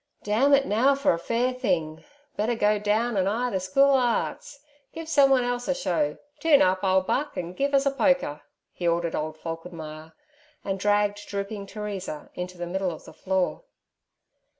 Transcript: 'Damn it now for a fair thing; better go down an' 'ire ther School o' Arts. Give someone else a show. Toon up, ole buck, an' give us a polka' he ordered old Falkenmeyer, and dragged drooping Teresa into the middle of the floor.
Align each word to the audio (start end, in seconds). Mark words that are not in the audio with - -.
'Damn 0.23 0.51
it 0.51 0.65
now 0.65 0.95
for 0.95 1.13
a 1.13 1.19
fair 1.19 1.53
thing; 1.53 2.03
better 2.35 2.55
go 2.55 2.79
down 2.79 3.15
an' 3.15 3.27
'ire 3.27 3.51
ther 3.51 3.59
School 3.59 3.91
o' 3.91 3.97
Arts. 3.99 4.59
Give 4.93 5.07
someone 5.07 5.43
else 5.43 5.67
a 5.67 5.75
show. 5.75 6.17
Toon 6.39 6.59
up, 6.63 6.83
ole 6.83 7.01
buck, 7.01 7.37
an' 7.37 7.53
give 7.53 7.75
us 7.75 7.85
a 7.85 7.91
polka' 7.91 8.39
he 8.71 8.87
ordered 8.87 9.13
old 9.13 9.37
Falkenmeyer, 9.37 10.13
and 10.65 10.79
dragged 10.79 11.27
drooping 11.27 11.67
Teresa 11.67 12.31
into 12.33 12.57
the 12.57 12.65
middle 12.65 12.89
of 12.89 13.05
the 13.05 13.13
floor. 13.13 13.65